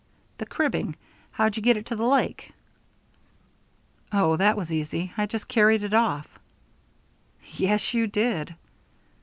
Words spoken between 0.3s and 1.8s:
"The cribbing. How'd you get